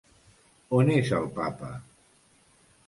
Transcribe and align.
On 0.79 0.89
és 0.95 1.11
el 1.19 1.31
Papa? 1.37 1.71